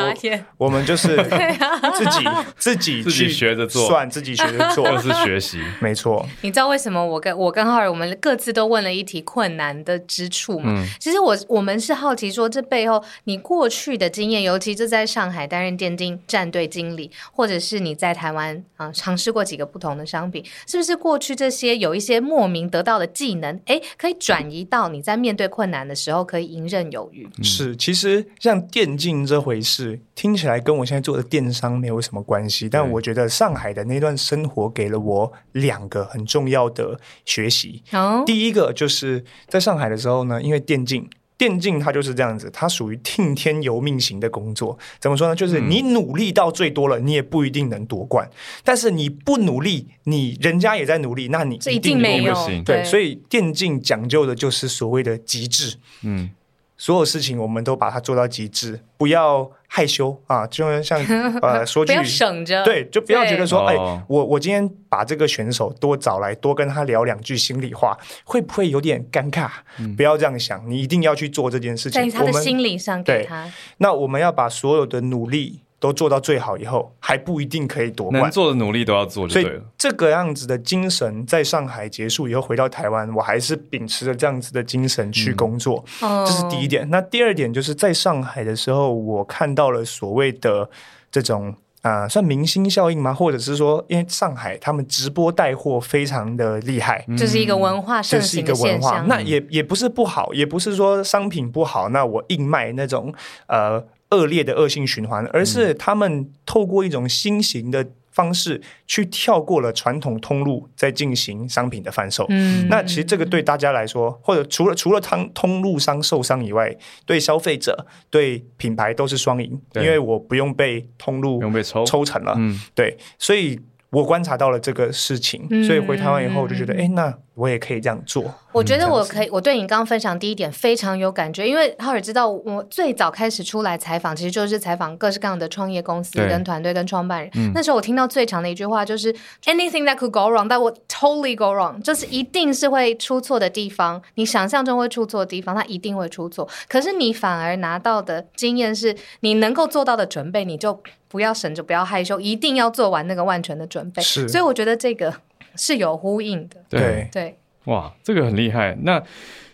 [0.58, 1.16] 我 们就是
[1.96, 2.24] 自己
[2.58, 3.86] 自己 自己去学着做。
[3.88, 10.72] 算自己学着做，就是学习，没错，你知道为什么我跟我跟浩尔我们各自都问了一题困难的之处吗？
[10.76, 10.86] 嗯。
[11.00, 27.28] 其实我我们是好奇说，这背后你过去的经验，尤其是在上海担任电竞战队经理，或者是你在台湾啊、尝试过几个不同的商品，是不是过去这些有一些莫名得到的技能，哎，可以转移到你在面对困难的时候可以游刃有余？
[27.42, 37.82] 是，其实像电竞这回事，听起来跟我现在做的电商没有什么关系，但我觉得上海的那段生活给了我两个很重要的学习。
[37.92, 41.08] 哦，第一个就是在上海的时候呢，因为电竞。
[41.40, 44.78] 电竞它就是这样子，它属于听天由命型的工作。
[44.98, 45.34] 怎么说呢？
[45.34, 48.26] 就是你努力到最多了，你也不一定能夺冠；
[48.62, 52.84] 但是你不努力，你人家也在努力，那你一定定没有对。
[52.84, 55.78] 所以以电竞讲究的就是所谓的极致。
[56.02, 56.28] 嗯，
[56.76, 60.44] 所有事情我们都把它做到极致，不要害羞啊！
[60.48, 60.98] 就像
[61.42, 69.48] 呃说句不要省着，对，就不要觉得说，哎、哦我我今天把这个选手多找来，多跟他聊两句心里话，会不会有点尴尬？
[69.96, 72.02] 不要这样想，你一定要去做这件事情。
[72.02, 78.30] 在他的我们心理上给对他，那我们要把所有的努力都做到最好以后，还不一定可以夺能冠。
[78.30, 79.50] 做的努力都要做就所以。
[79.78, 85.82] 这个样子的精神，在上海结束以后回到台湾，我还是秉持着这样子的精神去工作。
[86.02, 86.88] 哦这是第一点。
[86.90, 90.68] 那第二点就是在上海的时候，我看到了所谓的
[91.10, 93.14] 这种啊、呃算明星效应吗？
[93.14, 97.02] 或者是说，因为上海他们直播带货非常的厉害。
[97.16, 99.08] 这是一个文化盛这是一行个文化，的现象。
[99.08, 103.12] 那也也不是不好，也不是说商品不好，那我硬卖那种
[103.46, 112.26] 呃恶劣的恶性循环，而是他们透过一种新型的方式去跳过了传统通路，在进行商品的贩售。
[112.28, 112.66] 嗯。
[112.68, 122.34] 那其实这个对大家来说，或者除了除了通通路商受伤以外，对消费者、对品牌都是双赢，因对为我不用被通路不用被抽，抽成了。
[122.36, 125.62] 嗯，对，所以我观察到了这个事情，嗯。
[125.62, 128.22] 所以回台湾以后我就觉得，哎、那我也可以这样做。
[128.52, 137.30] 我觉得我可以，我对你刚刚分享第一点非常有感觉，因为浩尔知道我最早开始出来采访，其实就是采访各式各样的创业公司、跟团队、跟创办人。
[137.54, 139.12] 那时候我听到最长的一句话就是
[139.44, 146.46] “anything that could go wrong”，但我 totally go wrong，就是一定是会出错的地方，你想象中会出错的地方，它一定会出错。
[146.68, 154.02] 可是你反而拿到的经验是，你能够做到的准备，你就不要省着，不要害羞，一定要做完那个万全的准备。
[154.02, 155.14] 是所以我觉得这个
[155.56, 156.56] 是有呼应的。
[156.68, 158.76] 对，对，哇，这个很厉害。
[158.82, 159.02] 那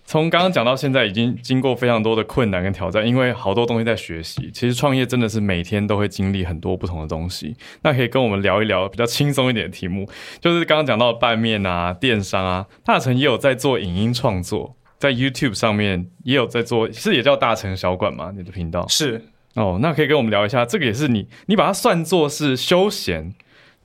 [0.04, 4.50] 从刚刚讲到现在，已经经过非常多的困难跟挑战，因为好多东西在学习。
[4.52, 7.56] 其实创业真的是每天都会经历很多不同的东西。
[7.82, 10.08] 那可以跟我们聊一聊比较轻松一点的题目，
[10.40, 18.32] 就是刚刚讲到的拌面啊、电商啊，大成也有在做影音创作，在 YouTube 上面也有在做，是也叫大成小馆吗？
[18.36, 19.20] 你的频道是
[19.54, 23.34] 哦，那可以跟我们聊一下，这个也是你你把它算作是休闲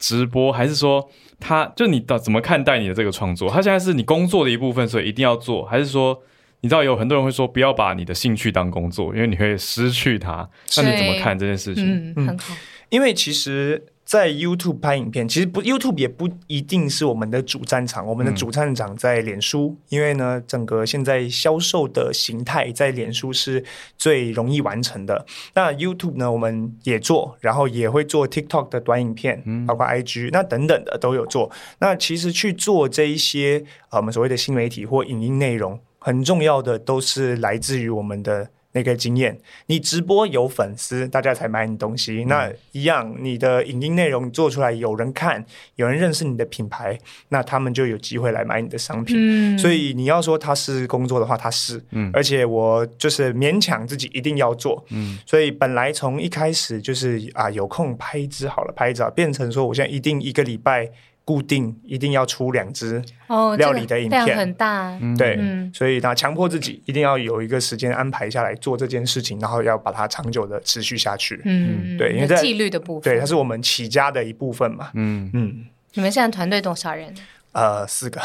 [0.01, 1.07] 直播，还是说
[1.39, 3.49] 他就你的怎么看待你的这个创作？
[3.49, 6.21] 他现在是你工作的一部分，所以一定要做，还是说
[6.61, 10.49] 你知道有很多人会说不要把你的兴趣当工作，因为你会失去它？
[10.77, 12.13] 那你怎么看这件事情？
[12.17, 12.53] 嗯，很好。
[12.89, 13.81] 因为其实，
[14.11, 23.63] 在 YouTube 拍影片，其实不 YouTube 也不一定是我们的主战场，我们的主战场在脸书，因为呢，整个现在销售的形态在脸书是
[23.97, 25.25] 最容易完成的。
[25.53, 31.49] 那 YouTube 呢，我们也做，然后也会做 TikTok 的短影片，包括 IG 那等等的都有做。
[31.79, 38.49] 那其实去做这一些呃我们所谓的新媒体或影音内容，很重要的都是来自于我们的。
[38.73, 42.25] 那个经验，你直播有粉丝，大家才买你东西。
[42.25, 46.97] 那一样，你的影音内容做出来有人看，有人认识你的品牌，
[47.29, 49.15] 那他们就有机会来买你的商品。
[49.17, 52.09] 嗯，所以你要说他是工作的话，他是，嗯。
[52.13, 60.89] 而且我就是勉强自己一定要做，嗯，所以本来从一开始就是啊有空拍一支好了，拍一支变成说我现在一定一个礼拜
[61.23, 64.99] 固定一定要出两支，哦，料理的影片量很大。
[65.17, 71.39] 对，嗯所以他强迫自己一定要有一个时间安排下来做这件事情，然后要把它长久的持续下去。
[71.45, 73.13] 嗯，对因为在纪律的部分。
[73.13, 74.89] 对，它是我们起家的一部分嘛。
[74.95, 77.13] 嗯，嗯，你们现在团队多少人？
[77.53, 78.21] 呃，四个，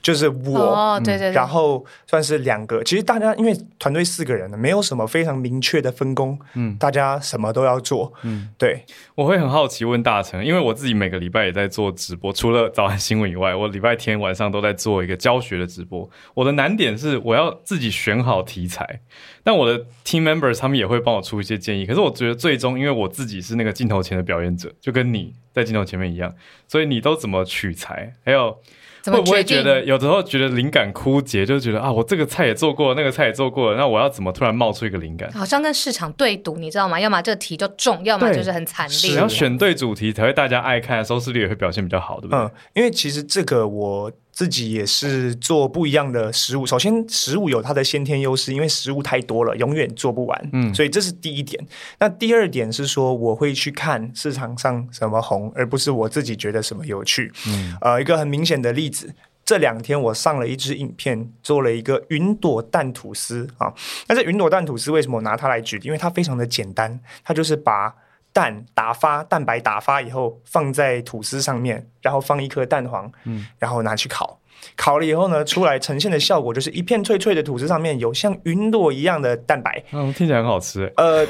[0.00, 2.82] 就是我，哦，对对对，然后算是两个。
[2.84, 8.84] 其实大家因为团队四个人呢，没有什么非常明确的分工，嗯，大家什么都要做，嗯，对。
[9.16, 16.08] 我会很好奇问大成，因为我自己每个礼拜也在做直播，除了早安新闻以外，我礼拜天晚上都在做一个教学的直播。
[16.34, 19.00] 我的难点是我要自己选好题材，
[19.42, 21.84] 但我的 team members 他们也会帮我出一些建议。
[21.84, 25.34] 可是我觉得最终，因为我自己是那个镜头前的表演者，就跟你。
[25.52, 26.32] 在镜头前面一样，
[26.66, 28.14] 所以你都怎么取材？
[28.24, 28.58] 还有
[29.04, 35.30] 会不会觉得有时候觉得灵感枯竭，就觉得啊，我这个菜也做过，那个菜也做过了，那我要怎么突然冒出一个灵感？
[35.32, 37.00] 好像跟市场对赌，你知道吗？
[37.00, 39.10] 要么这个题就中，要么就是很惨烈。
[39.10, 42.38] 你要选对主题，才会大家爱看，收视率也会表现比较好，对不对？
[42.38, 44.12] 嗯，因为其实这个我。
[44.38, 46.64] 自己也是做不一样的食物。
[46.64, 50.50] 首先，食物有它的先天优势，因为食物太多了，永远做不完。
[50.52, 51.60] 嗯，所以这是第一点。
[51.98, 57.32] 那第二点是说，我会去看市场上什么红，而不是我自己觉得什么有趣。
[57.48, 59.12] 嗯，呃，一个很明显的例子，
[59.44, 63.74] 这两天我上了一支影片，做了一个云朵蛋吐司啊。
[64.06, 65.86] 那这云朵蛋吐司为什么我拿它来举例？
[65.86, 67.92] 因为它非常的简单，它就是把
[68.38, 74.38] 蛋打发蛋白打发以后放在吐司上面，然后放一颗蛋黄，嗯，然后拿去烤，
[74.76, 81.26] 烤了以后呢，出来呈现的效果就是一片脆脆的吐司上面有像云朵一样的蛋白，嗯，听起来很好吃，呃。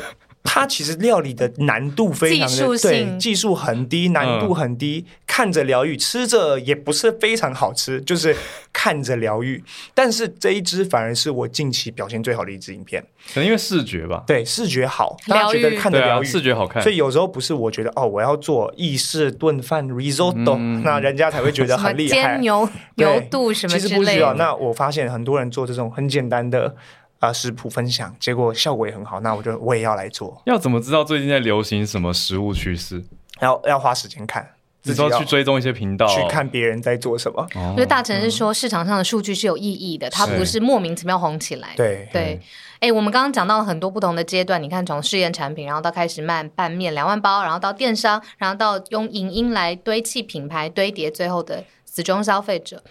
[0.50, 8.34] 它其实料理的难度非常的对，技术很低，难度很低，看着疗愈，吃着也不是非常好吃，就是
[8.78, 9.60] 看着疗愈。
[9.92, 13.02] 但是这一支反而是我近期表现最好的一支影片，
[13.34, 16.80] 可能因为视觉吧，对，视觉好，大家觉得看着疗愈，视觉好看。
[16.80, 24.34] 所以有时候不是我觉得哦，我要做意式炖饭 risotto，那人家才会觉得很厉害，煎牛牛肚什么其实不需要。
[24.34, 26.76] 那我发现很多人做这种很简单的。
[27.20, 30.40] 啊，食谱分享，结果效果也很好，那我就我也要来做。
[30.46, 33.02] 要怎么知道最近在流行什么食物趋势？
[33.40, 34.48] 要要花时间看，
[34.94, 37.46] 自己要去追踪一些频道，去看别人在做什么。
[37.54, 41.74] 因为大成是说市场上的数据是有意义的，它不是莫名其妙红起来。
[41.76, 42.40] 对对，
[42.80, 52.82] 哎，我们刚刚讲到了很多不同的阶段，你看从试验产品，然后到开始卖拌面两万包，然后到电商，然后到用影音来堆砌品牌堆叠，最后的死忠消费者。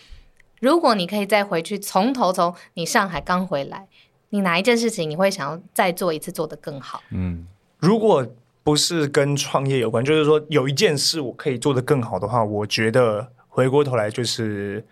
[0.59, 3.87] 如果你可以再回去从头从你上海刚回来。
[4.29, 7.01] 你哪一件事情你会想要再做一次，做得更好？
[7.11, 7.47] 嗯，
[7.79, 8.27] 如果
[8.67, 14.85] 不是跟创业有关，就是说有一件事我可以做得更好的话，我觉得回过头来就是，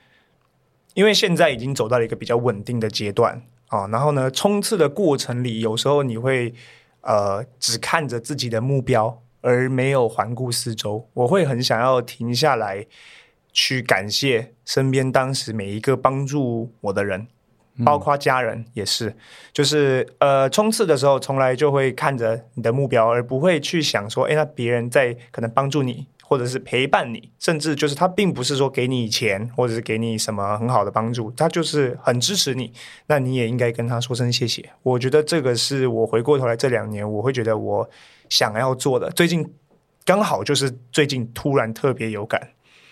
[0.93, 6.53] 因为现在已经走到了一个比较稳定的阶段啊，然后呢，冲刺的过程里，有时候你会
[7.01, 11.09] 呃只看着自己的目标，而没有环顾四周。
[11.13, 12.87] 我会很想要停下来，
[13.51, 17.27] 去感谢身边当时每一个帮助我的人。
[17.83, 19.13] 包括家人也是，
[19.51, 32.71] 就是呃，冲刺的时候从来就会看着你的目标，而不会去想说，哎，那别人在可能帮助你，或者是陪伴你，甚至就是他并不是说给你钱，或者是给你什么很好的帮助，他就是很支持你，
[33.07, 34.69] 那你也应该跟他说声谢谢。
[34.83, 37.89] 我觉得这个是我回过头来这两年，我会觉得我
[38.29, 39.09] 想要做的。
[39.09, 39.45] 最近
[40.05, 42.41] 刚好就是最近突然特别有感，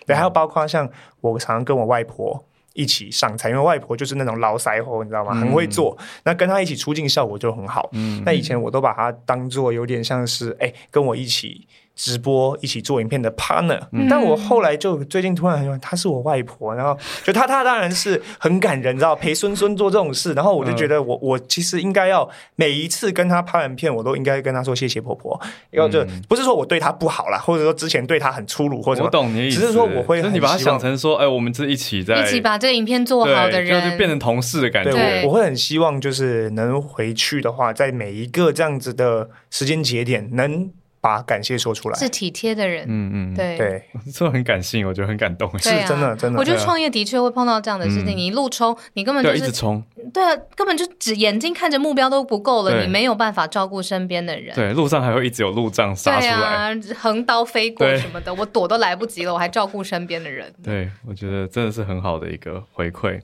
[0.06, 0.90] 对，还有包括像
[1.22, 2.44] 我常常跟我外婆。
[2.74, 5.34] 一起上菜，因为外婆就是那种老腮红，你知道吗？
[5.34, 7.90] 很会做，那跟她一起出镜效果就很好。
[7.94, 11.68] 嗯那以前我都把她当做有点像是，哎，跟我一起。
[11.96, 13.80] 直播一起做影片的 partner，
[14.10, 25.40] 但我后来就最近突然很喜欢，她是我外婆，然后就她她当然是很感人，知道陪孙孙做这种事，然后我就觉得我我其实应该要每一次跟她拍完片，我都应该跟她说谢谢婆婆，
[25.70, 35.24] 然后就不是说我对她不好啦，或者说之前对她很粗鲁或者我懂你意思，只是说我会你把它想成说，哎，我们是一起在一起把这个影片做好的人，就是变成同事的感觉。
[35.26, 40.72] 我会很希望就是能回去的话，在每一个这样子的时间节点能。
[41.04, 42.86] 把感谢说出来，是体贴的人。
[42.88, 43.84] 嗯嗯，对对，
[44.14, 45.52] 这很感性，我觉得很感动。
[45.60, 46.40] 是真的，真的。
[46.40, 49.84] 我觉得创业的确会碰到这样的事情，你一路冲，你根本就一直冲。
[50.14, 54.56] 对啊，根本就只眼睛看着目标都不够了，你没有办法照顾身边的人。
[54.56, 60.54] 对，路上还会一直有路障杀出来，横刀飞过什么的，我躲都来不及了，我还照顾身边的人。
[60.64, 63.20] 对，我觉得真的是很好的一个回馈。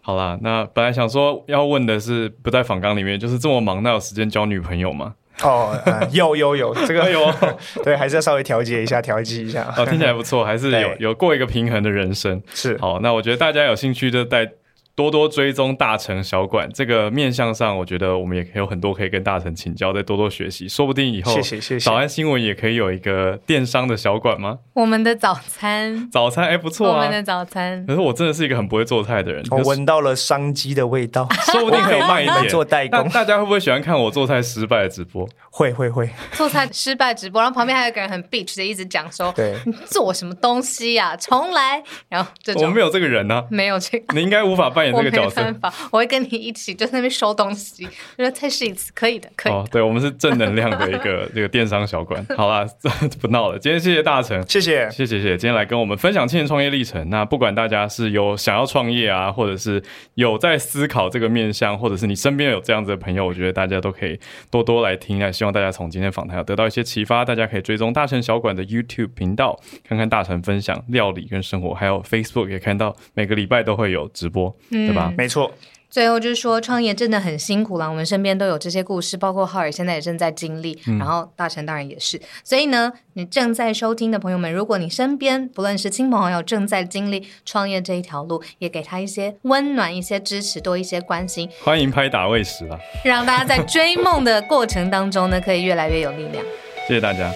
[0.00, 5.14] 好啦，那本来想说要问的是，不在访纲里面，就是这么忙，那有时间交女朋友吗？
[5.42, 5.78] 哦，
[6.12, 7.32] 有有有，这个有，
[7.84, 9.72] 对，还是要稍微调节一下，调剂一下。
[9.76, 12.40] 哦，听起来不错，还是有有过一个平衡的人生。
[12.54, 14.48] 是，好，那我觉得大家有兴趣就带
[14.94, 21.84] 多多追踪大成小馆这个面向上，我觉得我们也有很多可以跟大成请教，再多多学习，说不定以后谢谢谢谢。
[21.84, 24.58] 早安新闻也可以有一个电商的小馆吗？
[24.74, 26.96] 我们的早餐，早餐哎不错啊。
[26.96, 32.48] 我们，的早餐，可是我真的是一个很不会做菜的人，我闻到了商机的味道，说不定可以卖一点。
[32.48, 35.26] 做代工，但大家会不会喜欢看我做菜失败的直播？
[35.50, 42.62] 会会会，做菜失败直播，然后旁边还有个人很 bitch 的一直讲说，对，你做什么东西呀、重来，然后这种。
[42.62, 44.14] 我们没有这个人呢、没有这个。
[44.14, 45.54] 你应该无法扮演我没这个角色办。
[45.60, 47.84] 法，我会跟你一起就在那边收东西，
[48.18, 49.58] 就说再试一次，可以的，可以的。
[49.58, 52.24] 哦，对，我们是正能量的一个 这个电商小馆。
[52.36, 52.66] 好啦，
[53.20, 53.58] 不闹了。
[53.58, 54.90] 今天谢谢大成，谢谢。
[54.90, 57.08] 谢谢谢谢，今天来跟我们分享青年创业历程。
[57.10, 59.82] 那不管大家是有想要创业啊，或者是
[60.14, 64.18] 有在思考这个面向，或者是你身边有这样子的朋友，我觉得大家都可以
[64.50, 65.18] 多多来听。
[65.18, 67.24] 那希望大家从今天访谈有得到一些启发。
[67.24, 75.12] 大家可以追踪大成小馆的 YouTube 频道，看看大成分享料理跟生活，还有 Facebook 也看到每个礼拜都会有直播，对吧？
[75.16, 75.52] 没错，
[75.90, 77.88] 最后就是说，创业真的很辛苦了。
[77.88, 82.18] 我们身边都有这些故事，包括浩尔现在也正在经历，然后大成当然也是。
[82.42, 96.42] 所以呢，你正在收听的朋友们，如果你身边不论是亲朋好友正在经历创业这一条路，也给他一些温暖、一些支持、多一些关心， 欢迎拍打喂食啊，让大家在追梦的过程当中呢，可以越来越有力量。
[96.88, 97.30] 谢谢大家。